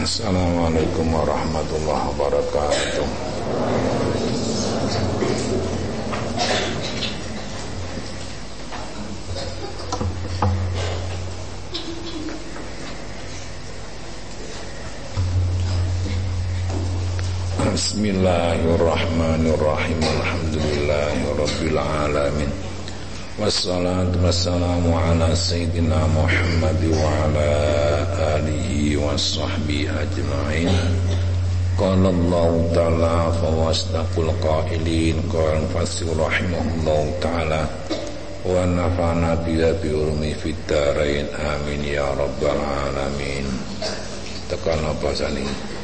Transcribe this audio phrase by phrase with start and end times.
[0.00, 3.04] Assalamualaikum warahmatullahi wabarakatuh.
[17.60, 20.00] Bismillahirrahmanirrahim.
[20.00, 22.69] Alhamdulillahirabbil alamin
[23.40, 27.50] والصلاة والسلام على سيدنا محمد وعلى
[28.36, 30.76] آله وصحبه أجمعين.
[31.80, 35.16] قال الله تعالى فواصدق القائلين.
[35.32, 37.62] قال فسر رحمه الله تعالى
[38.44, 41.26] ونفعنا بها بعلمه في الدارين.
[41.32, 43.44] آمين يا رب العالمين.
[44.50, 45.79] تقال الله saling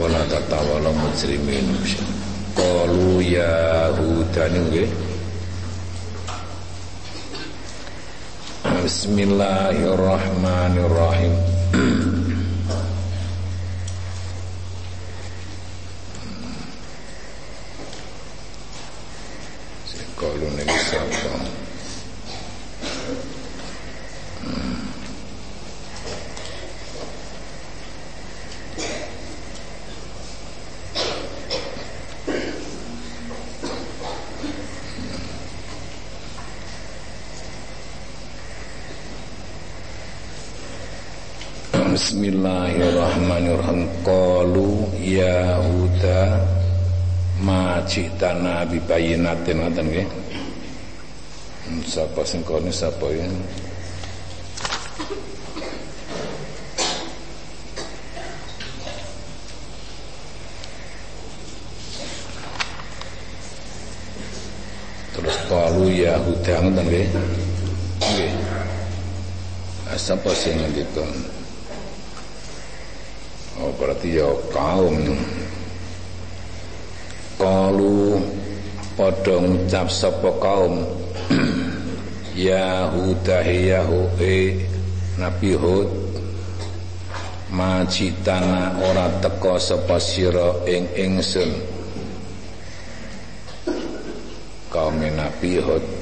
[0.00, 1.76] wala tatawala mujrimin.
[2.56, 4.88] Qalu ya hudan nggih.
[8.80, 11.32] Bismillahirrahmanirrahim
[48.30, 50.08] citana bi bayinatin ngoten nggih.
[51.82, 53.26] Sapa sing kono sapa ya?
[65.10, 67.06] Terus qalu ya Huda ngoten nggih.
[67.98, 68.32] Nggih.
[69.98, 71.02] Sapa sing ngendika?
[73.58, 74.96] Oh berarti ya kaum
[79.00, 80.84] Pada ngucap sapa kaum?
[82.36, 83.80] Ya hudahi ya
[84.20, 84.60] e
[85.16, 85.88] Nabi Hud
[87.48, 91.48] Majitana ora teko sapa sira ing ingsun.
[94.68, 95.99] Kaum Nabi Hud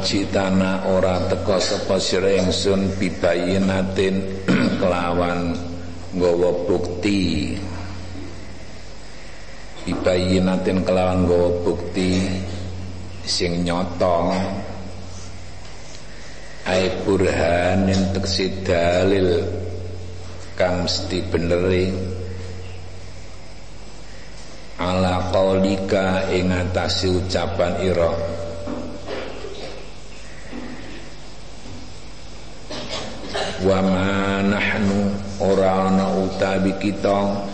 [0.00, 4.48] Majitana ora teka sapa sira ingsun bibayinatin
[4.80, 5.52] kelawan
[6.16, 7.52] nggawa bukti.
[9.84, 12.16] Bibayinatin kelawan nggawa bukti
[13.28, 14.40] sing nyata.
[16.64, 19.44] Ai burhanin teksi dalil
[20.56, 21.92] kang mesti beneri
[24.80, 28.39] ala qaulika ing ucapan ira
[33.60, 35.00] wa ma nahnu
[35.44, 37.48] ora ana utawi kita.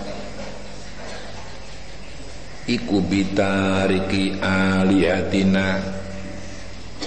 [2.66, 5.78] Iku bitariki alihatina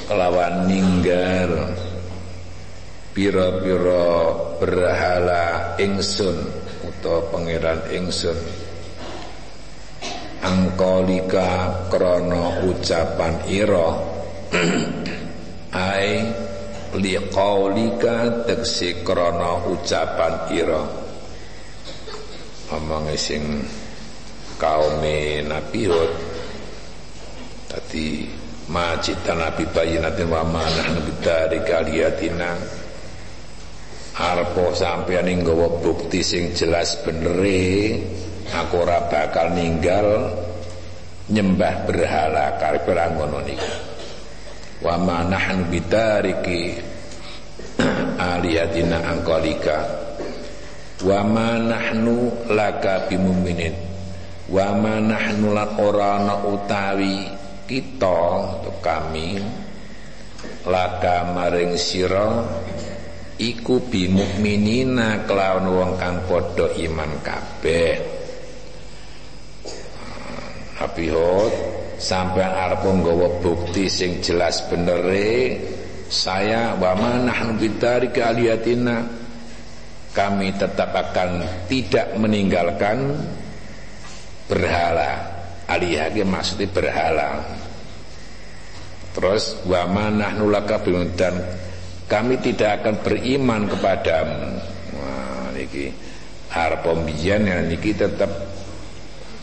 [0.08, 1.76] kelawan ninggal
[3.12, 4.08] pira-pira
[4.56, 6.48] berhala ingsun
[6.88, 8.40] utawa pangeran ingsun.
[10.40, 13.90] Angkolika krana ucapan ira.
[15.76, 16.24] Ai
[16.98, 20.82] liqaulika teksi krana ucapan ira
[22.74, 23.62] omonge sing
[24.60, 26.14] kaume Nabi Hud.
[27.70, 28.28] Tadi
[28.70, 32.54] majita Nabi bayinatin wa manah nabi dari kaliatina
[34.20, 37.96] arpo sampeyan nggawa bukti sing jelas benere
[38.52, 40.36] aku ora bakal ninggal
[41.32, 43.89] nyembah berhala karep ora ngono niku
[44.80, 46.80] wa ma nahnu bitariki
[48.20, 49.78] aliyatina angkolika.
[51.00, 53.72] Wa ma nahnu laka bimuminin.
[54.52, 57.24] Wa ma nahnu lan ora ana utawi
[57.70, 58.20] kita
[58.84, 59.40] kami
[60.68, 62.44] laka maring sira
[63.40, 67.96] iku bimukminina kelawan wong kang padha iman kabeh.
[70.80, 71.54] Nabi Hud
[72.00, 75.60] sampean arep nggawa bukti sing jelas benere
[76.10, 79.22] saya wa manahnu bidarika aliyatina.
[80.10, 83.14] Kami tetap akan tidak meninggalkan
[84.50, 85.22] berhala.
[85.70, 87.46] Aliyah maksudnya berhala.
[89.14, 90.82] Terus wa manahnu laka
[91.14, 91.38] dan
[92.10, 94.58] kami tidak akan beriman kepadamu.
[94.98, 95.94] Wah niki
[96.50, 98.34] arep pembiyan ya niki tetep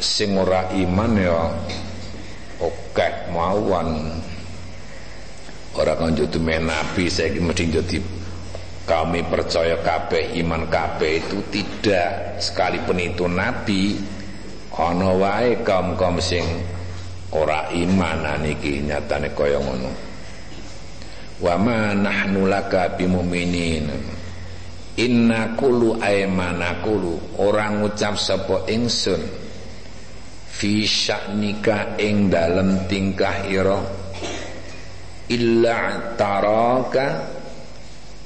[0.02, 1.46] sing ora iman ya
[2.60, 4.12] oke mawon.
[5.76, 7.98] Ora kan jodoh nabi saya mesti jadi
[8.88, 12.40] kami percaya kabeh iman kabeh itu tidak.
[12.40, 14.00] Sekalipun itu nabi
[14.72, 16.44] ana wae kaum-kaum sing
[17.32, 19.92] ora iman niki nyatane kaya ngono.
[21.44, 23.84] Wa ma nahnu laka bimumin
[24.96, 29.20] inna kulu aymanakulu orang ngucap sapa ingsun
[30.56, 33.76] fi sya'nika ing dalem tingkah ira.
[35.28, 37.06] Illa taraka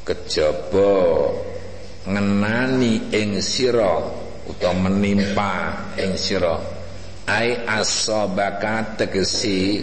[0.07, 0.95] kejaba
[2.07, 3.99] ngenani ing sira
[4.47, 5.55] utawa menimpa
[5.99, 6.55] ing sira.
[7.27, 9.83] Ai asobaka tegesi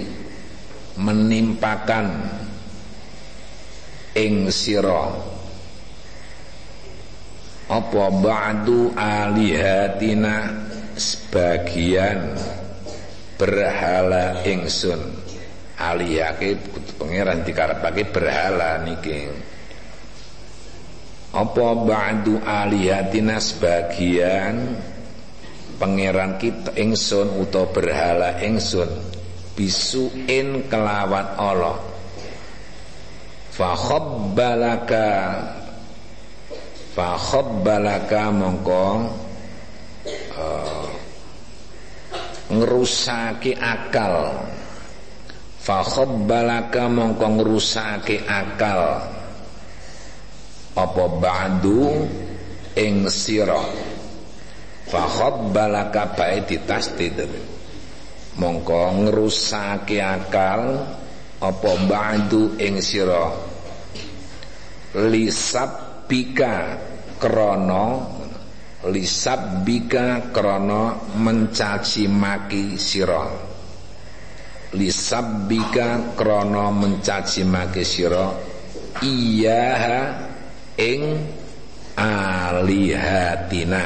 [0.96, 2.08] menimpakan
[4.16, 5.36] ing sira.
[7.68, 10.67] Apa ba'du alihatina
[10.98, 12.34] sebagian
[13.38, 15.00] berhala ingsun
[15.78, 16.58] alihake
[16.98, 19.30] pangeran dikarepake berhala niki.
[21.38, 24.74] Apa ba'du alihatina sebagian
[25.78, 28.90] pangeran kita ingsun utawa berhala ingsun
[29.54, 31.78] bisuin kelawan Allah.
[33.54, 35.10] Fa khabbalaka
[36.98, 38.86] fa khabbalaka mongko
[40.38, 40.87] uh,
[42.52, 44.36] ngerusaki akal.
[45.60, 49.04] Fa khabbalaka mongko ngerusaki akal.
[50.78, 52.08] Apa ba'du?
[52.78, 53.60] Ing sira.
[54.88, 57.28] Fa khabbalaka bae ditasdid.
[58.40, 60.88] Mongko ngerusaki akal
[61.44, 62.56] apa ba'du?
[62.64, 63.28] Ing sira.
[64.96, 66.80] Lisab bika
[67.20, 68.17] krono
[68.86, 73.26] lisabbika krono mencaci maki sira
[74.78, 78.30] lisabbika krono mencaci maki sira
[79.02, 80.00] iyaha
[80.78, 81.18] ing
[81.98, 83.84] alihatina.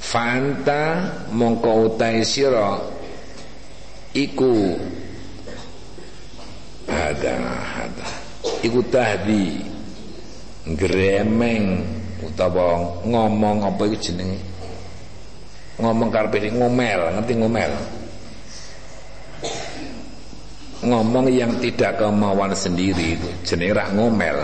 [0.00, 2.80] Fanta mongko utai sira
[4.16, 4.72] iku
[6.88, 7.36] ada
[7.84, 8.08] ada
[8.64, 9.60] iku tahdi
[10.76, 11.80] gremeng
[12.20, 14.40] utawa ngomong apa iki jenenge?
[15.78, 17.72] Ngomong karepe ngomel ngerti ngomel?
[20.78, 24.38] Ngomong yang tidak kemauan sendiri itu jenenge rak ngomel.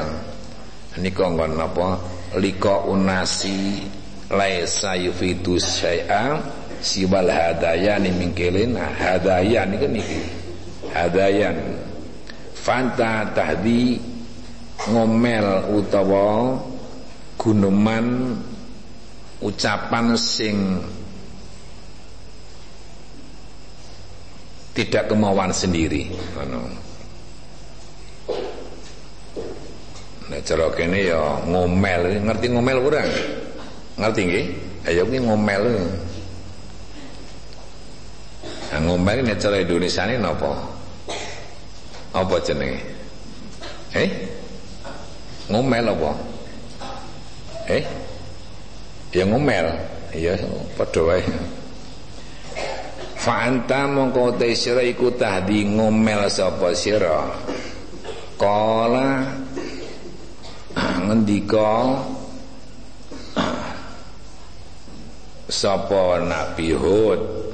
[0.94, 1.98] Nika nggon apa?
[2.38, 3.82] Liko unasi
[4.30, 6.38] laisa yufidu syai'a
[6.78, 10.22] siwal hadayani mingkelin hadayan niku niki
[10.94, 11.58] hadayan.
[12.54, 14.13] Fanta tahdi
[14.90, 16.58] ngomel utawa
[17.38, 18.38] guneman
[19.44, 20.82] ucapan sing
[24.74, 26.10] tidak kemauan sendiri
[26.40, 26.84] anu
[30.24, 33.08] Nek cara kene ya ngomel, ngerti ngomel kurang?
[34.00, 34.46] Ngerti nggih?
[34.88, 35.64] Ayo ki ngomel.
[38.72, 40.48] Nah, ngomel nek cara Indonesia ini napa?
[42.16, 42.80] Apa jenenge?
[43.92, 44.23] Eh?
[45.50, 46.10] Ngomel apa?
[47.68, 47.84] Eh?
[49.12, 49.66] Ya ngomel.
[50.14, 50.38] Ya
[50.78, 51.22] padha wae.
[53.18, 57.24] Fa anta mongko te sira iku tahdi ngomel sapa sira.
[58.40, 59.24] Kala
[61.06, 61.72] ngendika
[65.62, 67.44] sapa Nabi Hud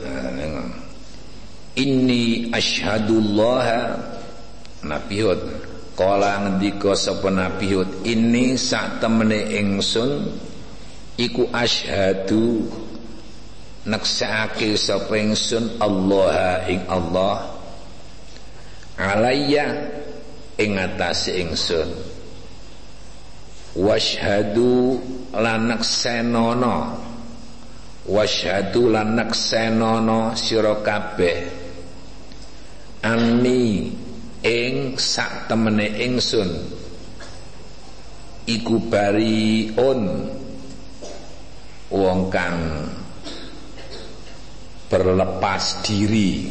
[1.80, 3.94] Inni asyhadullaha
[4.82, 5.40] Nabi Hud
[6.00, 10.32] kala ngendika sapa Nabi Hud ini sak temene ingsun
[11.20, 12.64] iku asyhadu
[13.84, 17.60] naksake sapa ingsun Allah ing Allah
[18.96, 19.66] alayya
[20.56, 21.88] ing atase ingsun.
[23.76, 24.98] Washhadu
[25.36, 26.96] lanak senono
[28.08, 31.60] washhadu lanak senono sira kabeh.
[33.00, 33.99] Anni
[34.44, 36.50] ing sak temene ingsun.
[38.48, 40.00] Iku bariun
[41.92, 42.58] wong kang
[44.90, 46.50] berlepas diri.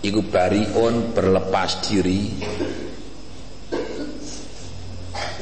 [0.00, 2.22] Iku bariun berlepas diri.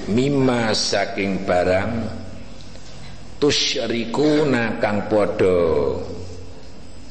[0.09, 1.93] Mimma saking barang
[3.39, 5.61] tusyrikuna kang padha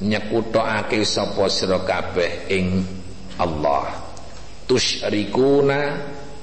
[0.01, 2.97] nyekutokake sapa sira kabeh ing
[3.38, 3.94] Allah.
[4.67, 5.96] Tusyrikuna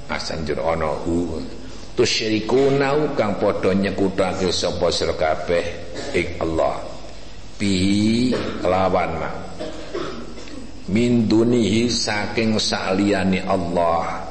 [0.09, 1.39] asanjur ana hu.
[1.95, 5.63] Tusyrikuna kang padha nyekutake sapa sira kabeh
[6.17, 6.81] ing Allah.
[7.61, 8.35] Bihi
[8.65, 9.31] kelawan ma.
[10.91, 14.25] Min dunihi saking saliyane Allah.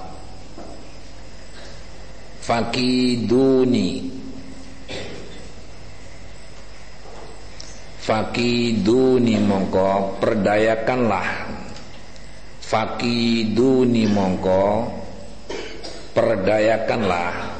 [2.44, 4.12] Fakiduni.
[8.04, 11.28] Fakiduni mongko perdayakanlah
[12.74, 14.90] fakiduni mongko
[16.18, 17.54] perdayakanlah.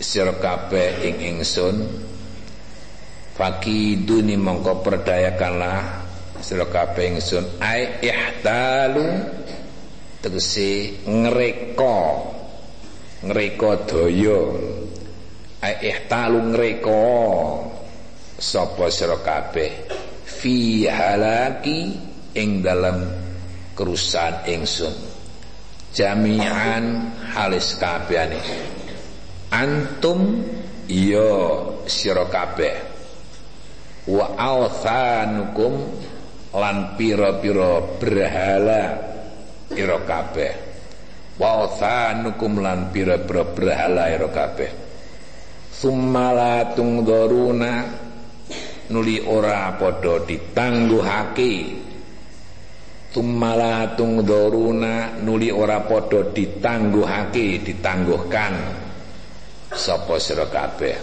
[0.00, 1.76] Sira kabeh ing ingsun
[3.36, 6.08] fakiduni mongko perdayakanlah.
[6.40, 9.04] Sira kabeh ingsun ai ihtalu
[10.24, 12.00] tegese ngreka
[13.28, 14.40] ngreka daya.
[15.60, 17.04] Ai ihtalu ngreka
[18.40, 20.05] sapa sira kabeh
[20.46, 21.90] fi halaki
[22.38, 23.02] ing dalam
[23.74, 24.94] kerusakan ingsun.
[25.90, 28.38] Jami'an halis kabehane.
[29.50, 30.46] Antum
[30.86, 32.78] ya sira kabeh.
[34.06, 35.82] Wa awthanukum
[36.54, 38.82] lan pira-pira berhala
[39.74, 40.52] ira kabeh.
[41.42, 44.70] Wa awthanukum lan pira-pira berhala ira kabeh.
[45.74, 46.70] Summa la
[48.90, 51.54] nuli ora padha ditangguhake.
[53.16, 58.54] Summa tungdharuna nuli ora padha ditangguhake ditangguhkan.
[59.72, 60.96] Sapa sira kabeh?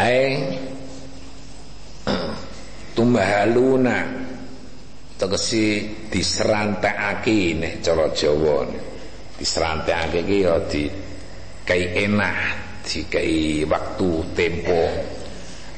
[0.00, 0.32] Ai
[2.96, 3.98] tumbahaluna
[5.20, 8.64] tegesi diserantekake nek cara Jawa.
[9.36, 10.84] Diserantekake iki ya di
[11.64, 12.36] kai enak
[12.84, 14.82] dikai waktu tempo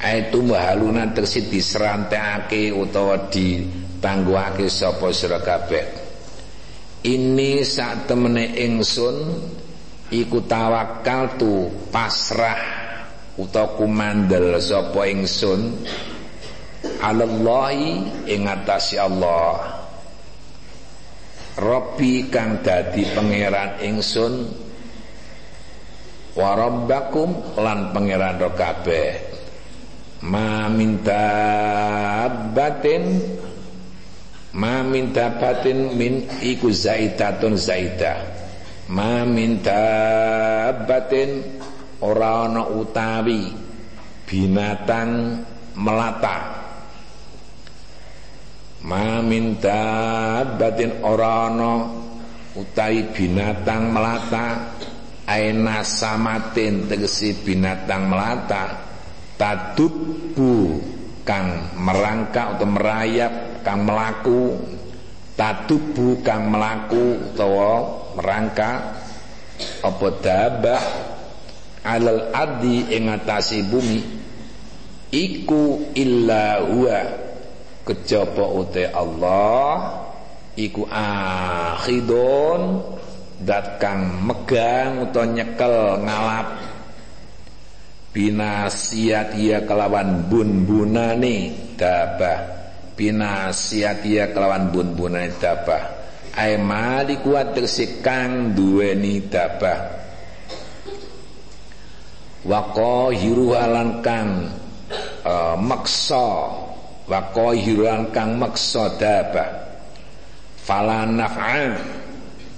[0.03, 6.03] ai tumbahaluna tegesi diserantekake utawa ditangguhake sapa sira kabeh.
[7.07, 9.15] Ini sak temene ingsun
[10.11, 12.59] iku tawakal tu pasrah
[13.39, 15.71] utawa kumandel sapa ingsun.
[16.99, 19.87] Alallahi ing atase Allah.
[21.55, 24.33] Rabbi kang dadi pangeran ingsun.
[26.35, 29.33] Wa rabbakum lan pangeran kabeh
[30.23, 31.23] ma minta
[32.55, 33.03] batin
[34.55, 38.19] ma minta batin min iku zaitatun zaidah
[38.87, 39.83] ma minta
[40.87, 41.43] batin
[42.03, 43.47] ora ana utawi
[44.27, 45.39] binatang
[45.79, 46.37] melata.
[48.83, 49.79] Ma minta
[50.59, 51.73] batin ora ana
[52.59, 54.75] utawi binatang melata.
[55.23, 58.92] Aina samatin tegesi binatang melata
[59.43, 60.79] tadubu
[61.27, 64.55] kang merangkak atau merayap kang melaku
[65.35, 68.95] tadubu kang melaku utawa merangka
[69.83, 70.83] apa dabah
[71.83, 74.23] alal ardi ing atase bumi?
[75.13, 77.01] Iku illa huwa.
[77.83, 79.99] Kejaba ute Allah
[80.55, 82.79] iku akhidun
[83.43, 86.47] dat kang megang utawa nyekel ngalap
[88.13, 92.39] binasiat ia kelawan bun-bunane dabah.
[92.93, 95.83] Binasiat ia kelawan bun-bunane dabah.
[96.37, 99.79] Ai maliku tegese kang duweni dabah.
[102.45, 104.29] Wa qahiru lan kang
[105.25, 106.29] uh, maksa
[107.09, 109.49] wa qahiru kang maksa dabah.
[110.63, 111.75] Fala naf'a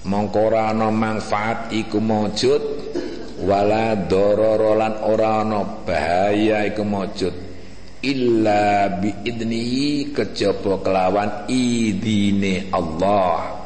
[0.06, 2.62] mongko ora ana manfaat iku maujud
[3.44, 7.34] wala darara lan ora ana bahaya iku maujud
[8.00, 13.56] illa bi idnihi kejaba kelawan idine Allah.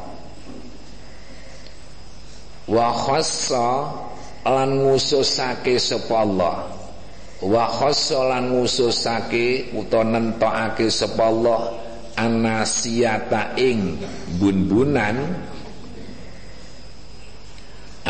[2.71, 3.67] Wa khassa
[4.47, 6.57] lan ngususake sapa Allah.
[7.41, 11.59] Wa khassa lan ngususake utawa nentokake sapa Allah
[12.17, 13.97] anasiata ing
[14.39, 15.17] bun-bunan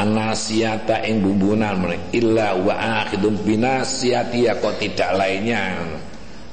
[0.02, 5.78] anasiata ing bumbunan illa wa akhidun binasiati ya kok tidak lainnya.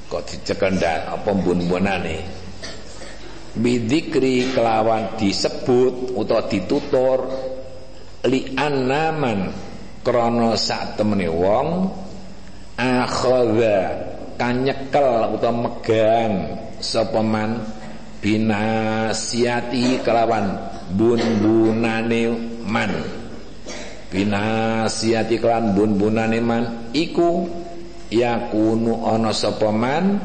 [0.08, 2.38] Kok dicekendak apa bun-bunane
[3.58, 7.18] bidikri kelawan disebut atau ditutur
[8.30, 9.50] li annaman
[10.06, 11.90] krana sak temene wong
[12.78, 13.78] akhadha
[14.38, 16.32] kanyekel utawa megang
[16.78, 17.76] sapa man?
[18.18, 20.58] Binasiati kelawan
[20.90, 22.34] bun-bunane
[22.66, 23.17] man
[24.08, 26.64] binasiati kelawan bun-bunane man.
[26.92, 27.48] Iku
[28.12, 30.18] yakunu sapa man?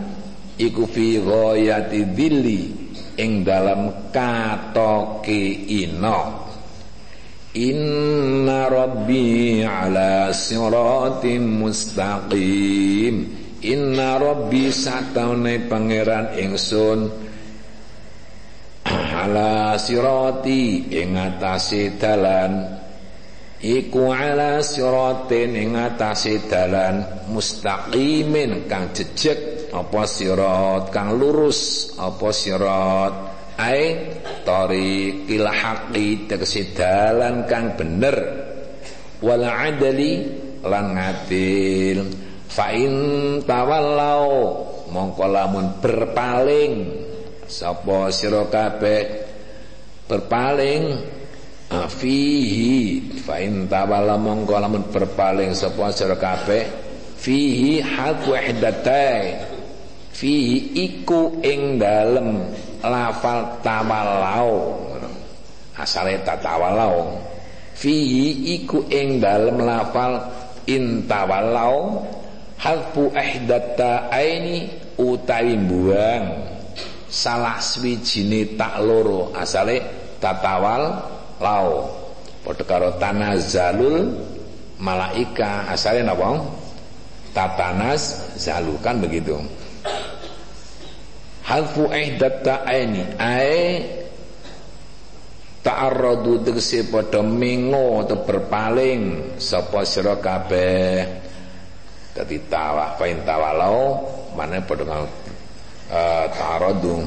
[0.60, 2.62] Iku fi ghayati dhilli
[3.18, 6.44] ing dalam katoke ino
[7.54, 13.30] Inna rabbi ala siratim mustaqim.
[13.62, 17.14] Inna rabbi satane pangeran ingsun.
[18.90, 22.83] Ala sirati ing atase dalan
[23.64, 29.72] iku ala siratin ing atase dalan mustaqimin kang jejeg.
[29.74, 31.90] Apa sirat kang lurus?
[31.98, 33.14] Apa sirat?
[33.58, 34.14] Ai
[34.46, 38.18] tariqil haqqi tegese dalan kang bener.
[39.24, 40.28] Wal adli
[40.62, 42.00] lan ngadil
[42.52, 42.94] fa in
[43.48, 44.30] tawallau
[44.92, 47.02] mongko lamun berpaling.
[47.50, 49.02] Sapa sira kabeh?
[50.06, 50.84] Berpaling
[51.90, 53.02] fihi.
[53.24, 56.64] Fa in tawalla mongko lamun berpaling sapa sira kabeh
[57.18, 59.42] fihi haq wahdatai
[60.14, 62.46] fihi iku ing dalem
[62.84, 64.80] lafal tawallau.
[65.74, 67.18] Asale tatawalau
[67.74, 70.22] fihi iku ing dalem lafal
[70.70, 72.06] intawallau
[72.62, 76.24] halfu ihdata aini utawi buang
[77.10, 79.34] salah swijine tak loro.
[79.34, 79.82] Asale
[80.22, 81.13] tatawal
[81.44, 81.92] lau.
[82.44, 84.16] Padha karo tanazalul
[84.80, 85.68] malaika.
[85.68, 86.40] Asale napa?
[87.36, 89.36] Tatanas zalu kan begitu.
[91.44, 93.04] Halfu ihdatta aini.
[93.20, 93.60] Ae
[95.60, 99.36] ta'arradu tegese padha mengo atau berpaling.
[99.36, 101.22] Sapa sira kabeh?
[102.14, 104.06] Dadi tawah fa tawalau
[104.38, 107.02] mana padha uh, ta'arradu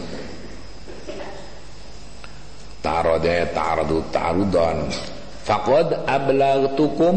[2.87, 4.87] tarode taradu tarudan
[5.43, 7.15] faqad ablaghtukum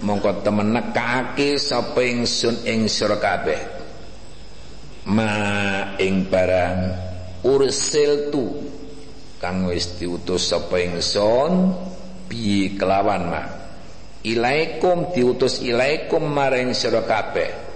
[0.00, 3.80] mongko temen nekake sapa ingsun ing sira kabeh.
[5.12, 5.32] Ma
[5.96, 6.78] ing barang
[7.44, 8.44] ursil tu
[9.40, 11.72] kang wis diutus sapa ingsun
[12.28, 13.44] bi kelawan ma?
[14.20, 17.68] Ilaikum diutus ilaikum maring sira kabeh.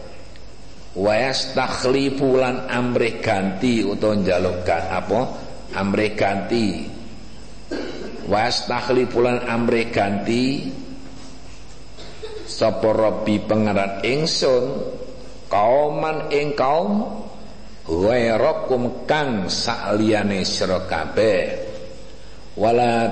[0.94, 5.20] Wa yastakhlifu lan amrih ganti utawa njalukkan apa?
[5.74, 6.93] Amrih ganti
[8.28, 10.70] wastakhlifulan amre ganti.
[12.44, 14.64] Sapa rabbi pangeran ingsun
[15.48, 17.24] kauman ing kaum
[17.88, 20.84] ghairakum kang sakliyane sira
[22.54, 23.10] wala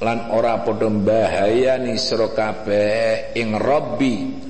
[0.00, 4.49] lan ora padha bahayani sira kabeh ing rabbi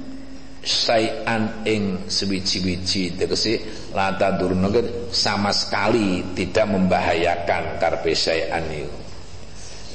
[0.60, 3.60] sayan ing sewiji-wiji tegese
[3.96, 4.68] la tadurna
[5.10, 9.00] sama sekali tidak membahayakan karpe sayan iku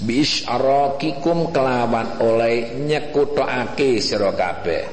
[0.04, 4.84] bisyarakikum kelawan oleh nyekutake sira kabeh.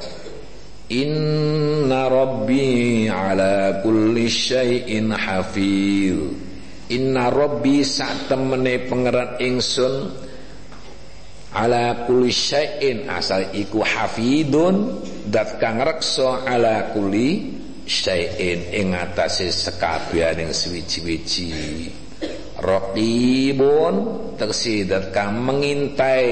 [0.93, 6.21] Inna rabbi ala kulli syai'in hafiz
[6.93, 10.13] inna rabbi sak temene pangeran ingsun
[11.57, 20.51] ala kulli syai'in asal iku hafidun dat kang reksa ala kulli syai'in ing atase sekabianing
[20.51, 21.91] swiji-wiji
[22.63, 23.95] raqibun
[24.39, 26.31] tegese dat kang mengintai.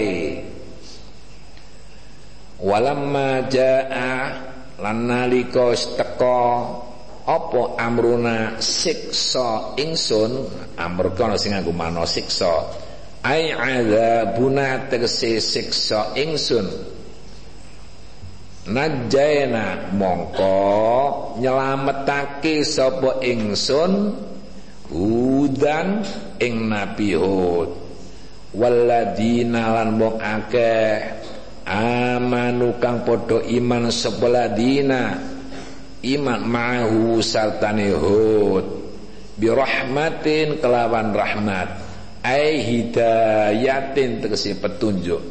[2.61, 4.37] Walamma jaa
[4.79, 6.45] lan nalika teka
[7.25, 10.45] apa amruna siksa ingsun?
[10.77, 12.69] Amr kana sing nganggo mana siksa.
[13.25, 17.00] Ai adzabuna tegese siksa ingsun
[18.69, 20.57] najaina mongko
[21.41, 24.13] nyelametake sapa ingsun
[24.93, 26.05] hudan
[26.37, 27.71] ing nabi hud.
[28.51, 31.23] Waladina lan wong akeh
[31.71, 35.23] amanu kang padha iman sebeladina
[36.03, 38.67] iman ma'hu sartane hud.
[39.41, 41.69] Birahmatin kelawan rahmat
[42.21, 45.23] ai hidayatin tegese petunjuk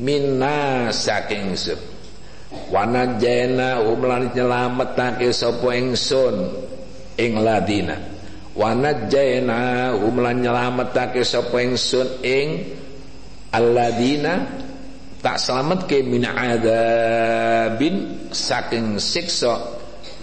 [0.00, 1.99] minna saking ingsun
[2.70, 6.50] wana jena umlan nyelametake sapa ingsun
[7.14, 7.96] ing ladina.
[8.58, 12.74] Wana jena umlan nyelametake sapa ingsun ing
[13.54, 14.66] alladina.
[15.20, 19.60] Tak selametke min adabin saking siksa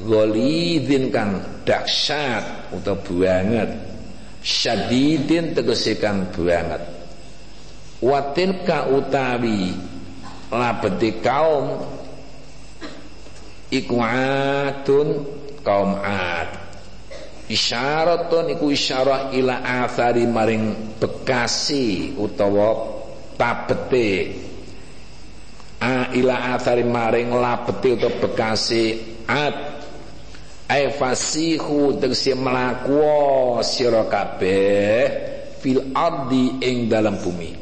[0.02, 1.38] ghalidin kang
[1.70, 3.78] dahsyat utawa banget.
[4.42, 6.82] Syadidin tegese kang banget.
[8.02, 9.70] Watil ka utawi
[10.50, 11.78] labeti kaum
[13.72, 15.26] iku adun
[15.64, 16.50] kaum ad.
[17.48, 23.00] Isyaratun iku isyarah ila athari maring bekasi utawa
[23.40, 24.36] tabete.
[25.80, 28.84] A ila athari maring labeti utawa bekasi
[29.28, 29.56] ad.
[30.68, 33.00] Ai fasihu tegese mlaku
[33.64, 35.08] sira kabeh
[35.64, 37.56] fil ardi ing dalam bumi.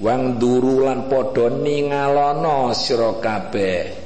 [0.00, 4.02] Wang duru lan padha ningalono sira kabeh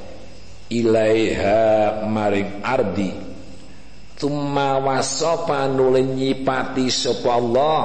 [0.71, 3.11] ilaiha maring ardi.
[4.17, 7.83] Tumma wasofa nulin nyipati sapa Allah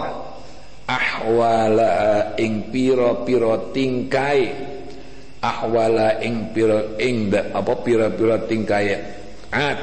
[0.89, 1.93] ahwala
[2.41, 4.73] ing pira-pira tingkai.
[5.43, 8.87] Ahwala ing pira ing apa pira-pira tingkai.
[9.53, 9.81] At.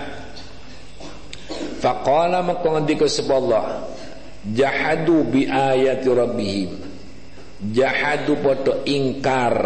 [1.80, 3.66] Faqala maka ngendika sapa Allah
[4.42, 6.72] jahadu bi ayati rabbihim.
[7.60, 9.58] Jahadu padha ingkar.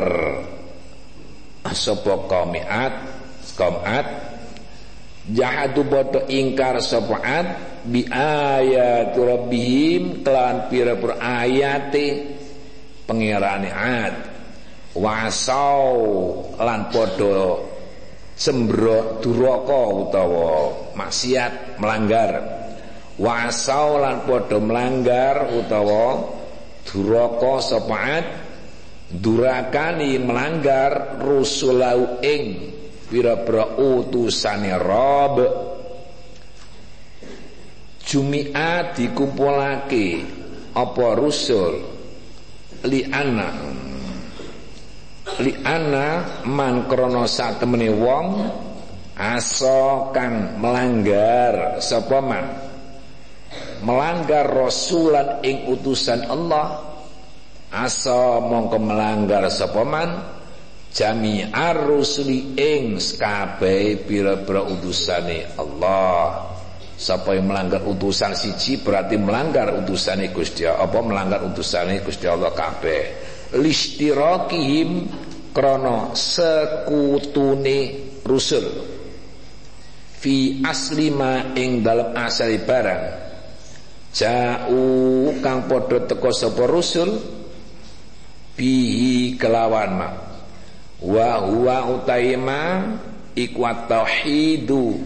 [1.71, 2.59] Sapa kaum
[3.53, 4.07] at kaum at
[5.29, 12.33] jahadu bodo ingkar sopaat bi ayat rabbihim kelan pira-pira ayate
[13.07, 14.15] ad.
[14.93, 15.97] Wasau
[16.61, 17.65] lan podo
[18.37, 20.49] sembro duraka utawa
[20.93, 22.33] maksiat melanggar.
[23.17, 26.29] Wasau lan podo melanggar utawa
[26.85, 28.25] duraka sopaat
[29.13, 32.73] durakani melanggar rusulau ing
[33.13, 35.35] pira-pira utusane Rob.
[38.01, 40.25] Jumiat dikumpulake
[40.73, 41.93] apa rusul?
[42.89, 43.49] Li ana
[45.39, 48.27] li ana man krana satemene wong
[49.15, 52.45] aso kang melanggar sapa man?
[53.87, 56.81] Melanggar rasulan ing utusan Allah
[57.71, 60.09] asa mongko melanggar sapa man
[60.93, 66.53] jami'ar rusuli ing kabeh pira-pira utusane Allah.
[66.93, 73.01] Siapa yang melanggar utusan siji berarti melanggar utusane Gusti apa melanggar utusane Gusti Allah kabeh?
[73.57, 75.09] Listirakihim
[75.49, 77.77] krana sekutune
[78.21, 78.93] rusul.
[80.21, 83.03] Fi aslima ing dalam asal barang.
[84.13, 87.17] Jauh kang padha teka sapa rusul
[88.53, 90.32] bihi kelawan mak
[91.03, 92.83] wa huwa utaima
[93.35, 94.99] ikwat tauhidu.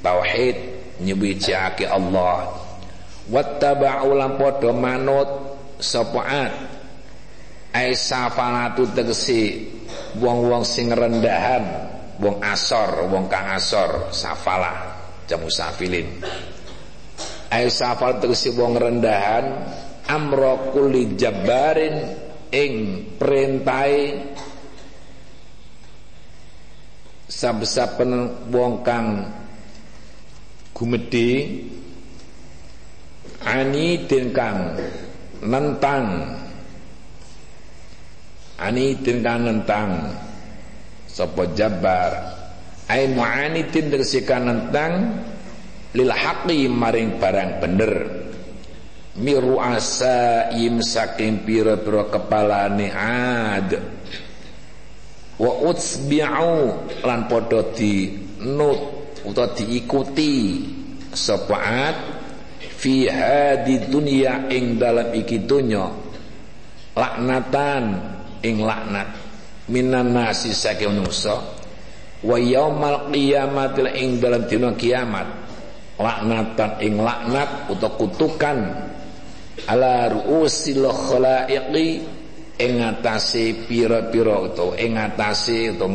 [0.00, 0.56] Tauhid
[1.04, 2.48] nyebicake Allah.
[3.28, 5.28] Wattaba'u lan padha manut
[5.76, 6.52] sapaat
[7.70, 9.70] ai safalatu tegese
[10.18, 11.62] wong-wong sing rendahan
[12.18, 14.98] wong asor wong kang asor safalah
[15.30, 16.18] jamu safilin.
[17.54, 19.44] Ai safal tegese wong rendahan
[20.10, 21.96] amra kulli jabbarin
[22.50, 22.72] ing
[23.14, 24.26] perintai
[27.30, 28.10] saben-saben
[28.50, 29.30] wong kang
[30.74, 31.62] gumedhe
[33.46, 34.74] ani den kang
[35.46, 36.36] nentang.
[38.60, 40.12] Ani den kang nentang.
[41.10, 42.12] Sapa jabar
[42.90, 45.22] ai mu'anidin tegesikan nentang
[45.94, 47.94] lil haqi maring barang bener.
[49.20, 53.99] Miru asa im saking pira-pira kepalane ad
[55.40, 56.56] wa utsbi'u
[57.00, 57.64] lan padha
[58.44, 58.80] nut
[59.24, 60.60] utawa diikuti
[61.16, 61.96] sepaat
[62.76, 65.88] fi hadi dunya ing dalam iki dunya
[66.92, 67.84] laknatan
[68.44, 69.08] ing laknat
[69.72, 71.40] minan nasi saking manusa
[72.20, 75.28] wa yaumal qiyamati ing dalam dina kiamat
[75.96, 78.58] laknatan ing laknat utawa kutukan
[79.68, 82.19] ala ruusil khalaiqi
[82.60, 85.90] ing ngatasé pira-pira utawa ing ngatasé utawa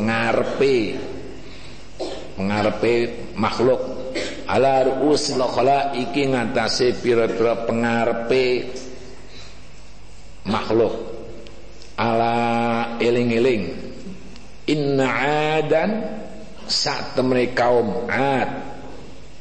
[2.35, 2.97] ngarepe
[3.37, 3.81] makhluk.
[4.45, 5.41] Ala ruusil
[5.95, 8.73] iki ngatasé pira-pira pengarepe
[10.49, 10.93] makhluk.
[11.95, 12.35] Ala
[12.99, 13.63] eling-eling.
[14.65, 15.07] Inna
[15.61, 15.91] adan
[16.65, 18.49] sak temene kaum ad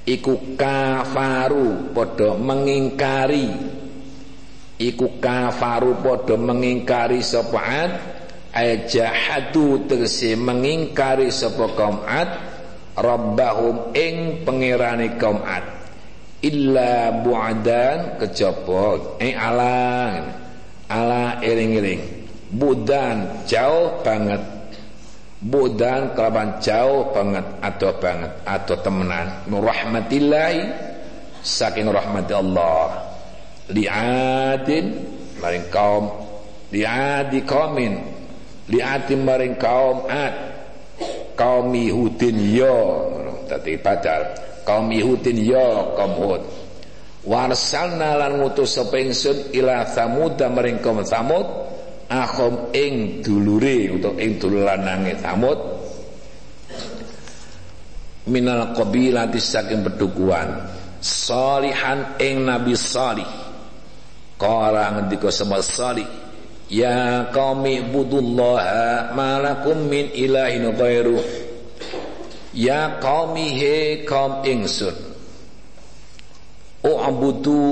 [0.05, 1.91] iku kafaru
[2.37, 3.74] mengingkari
[4.93, 7.93] iku kafaru padha mengingkari sapa ad?
[8.55, 12.29] Ajahadu tegese mengingkari sapa kaum ad?
[12.95, 15.65] Rabbahum ing pangerane kaum ad.
[16.45, 20.13] Illa bu'adan kejaba eh ala
[20.93, 22.03] ala eling-eling
[22.53, 24.43] budan jauh banget.
[25.45, 29.45] Budan kelaban jauh banget atau banget atau temenan.
[29.45, 30.61] Rahmatillahi
[31.45, 33.14] saking rahmat Allah
[33.71, 34.87] li'adin
[35.41, 36.11] maring kaum.
[36.75, 37.95] Li'adi kaumin
[38.69, 40.35] li'adin maring kaum ad.
[41.35, 42.79] Kaum Yahudin yo
[43.51, 44.23] tadi badal
[44.63, 46.43] kaum Yahudin yo kaum Hud.
[47.25, 51.47] Warsalna lan ngutus sapa ingsun ila Samud maring kaum Samud
[52.07, 55.59] akhom ing dulure utawa ing dulanange Samud
[58.31, 60.71] minal qabilati saking pedukuan.
[61.05, 63.44] Salihan ing nabi salih
[64.41, 66.07] qala sama salih
[66.71, 71.19] ya qaumi budullaha malakum min ilahin ghairu
[72.55, 75.15] ya qaumi he kaum ingsun
[76.85, 77.65] u'budu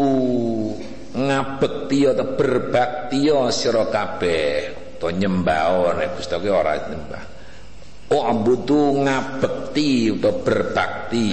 [1.12, 4.80] ngabekti atau berbakti sira kabeh.
[4.96, 7.24] To nyembah nek Gusti ora nyembah.
[8.12, 11.26] U'budu ngabekti atau berbakti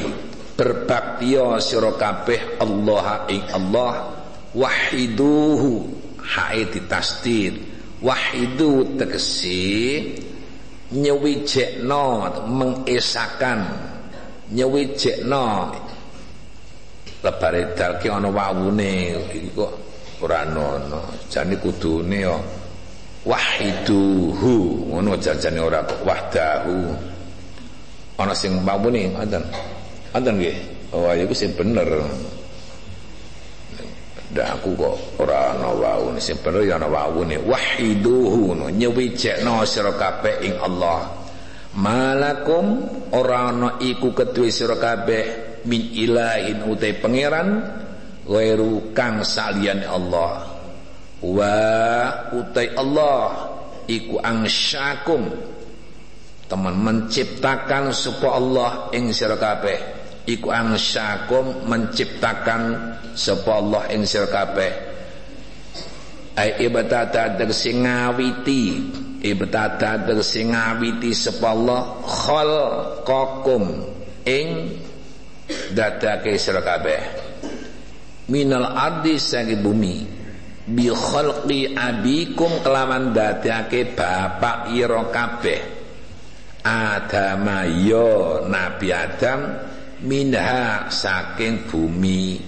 [0.59, 4.18] berbakti sira kabeh Allah ing Allah
[4.55, 5.85] wahiduhu.
[6.19, 7.57] Hae ditasdid.
[8.01, 10.05] Wahidu tegesi.
[10.93, 12.05] Nyewijekno
[12.47, 13.65] mengesakan.
[14.53, 15.73] Nyewijekno.
[17.25, 19.19] Lebare dalke ana wawune.
[19.33, 19.71] Iki kok
[20.23, 22.35] ora ana jane kudune ya.
[23.25, 24.87] Wahiduhu.
[24.89, 26.01] Ngono jajane ora kok.
[26.07, 26.77] Wahdahu.
[28.19, 29.43] Ana sing wawune ngoten
[30.11, 30.55] ngoten nggih?
[30.91, 31.85] Oh iku sing bener
[34.29, 39.97] Ndak aku kok ora ana waune sing bener ya ana waune wahiduhu no nyewijekno sira
[39.97, 41.17] kabeh ing Allah.
[41.73, 42.85] Malakum
[43.17, 47.49] ora ana iku kedue sira kabeh min ilahin utai pangeran
[48.29, 50.45] ghairu kang salian Allah.
[51.25, 51.57] Wa
[52.29, 53.49] utai Allah
[53.89, 55.25] iku angsyakum
[56.45, 59.98] teman menciptakan sapa Allah ing sira kabeh
[60.29, 62.61] iku angsyakum menciptakan
[63.17, 64.71] sapa Allah ing sira kabeh.
[66.37, 68.63] Ai ibadata tegese ngawiti
[69.25, 73.63] ibadata tegese ngawiti sapa Allah khalqakum
[74.29, 74.47] ing
[75.73, 77.01] dadake sira kabeh.
[78.29, 80.05] Minal ardi sangi bumi
[80.69, 85.61] bi khalqi abikum kelawan dadake bapak ira kabeh.
[86.59, 87.47] Adam
[87.87, 89.68] yo Nabi Adam
[90.03, 92.39] minha saking bumi.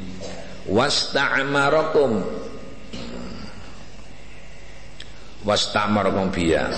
[0.69, 2.21] Wasta'marakum
[5.43, 6.69] wasta'marakum biya.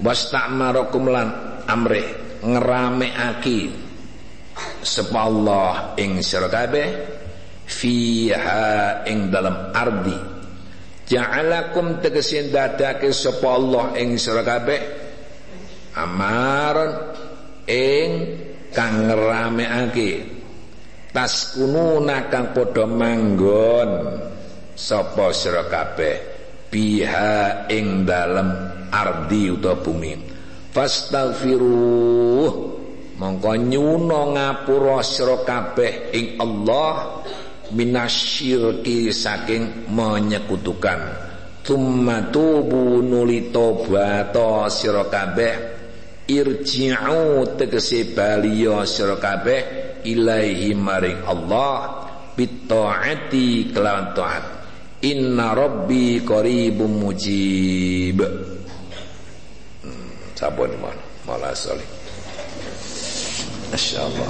[0.00, 1.28] Wasta'marakum lan
[1.66, 3.74] amrih ngerameake
[4.80, 6.48] sapa Allah ing sira
[7.66, 10.18] fiha ing dalam ardi.
[11.06, 14.42] Ja'alakum tegesin dadake sapa Allah ing sira
[15.96, 16.92] amaron
[17.66, 18.10] ing
[18.76, 20.36] kang ngerameake
[21.16, 24.20] taskununa kang padha manggon.
[24.76, 26.36] Sapa sira kabeh?
[26.68, 28.52] Biha ing dalam
[28.92, 30.12] ardi utawa bumi.
[30.76, 32.52] Fastaghfiruh
[33.16, 37.24] mongko nyuno ngapura sira kabeh ing Allah.
[37.66, 41.00] Minasyirki saking menyekutukan.
[41.64, 44.36] Thumma tubu nuli tobat
[44.70, 45.75] sira kabeh
[46.28, 49.62] irji'u tegese baliya sira kabeh
[50.06, 54.44] ilaihi maring Allah bitaati kelawan taat.
[55.06, 58.18] Inna rabbi qaribum mujib.
[59.82, 61.06] Hmm, sabun mon?
[61.56, 61.96] Salih
[63.74, 64.26] ما